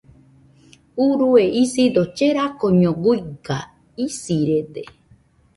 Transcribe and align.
Urue 1.09 1.43
isido 1.63 2.01
cherakoño 2.17 2.91
guiga, 3.03 3.59
isirede. 4.05 4.83